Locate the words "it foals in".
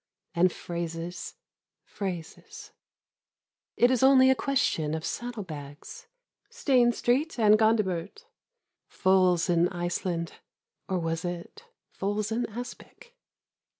11.23-12.47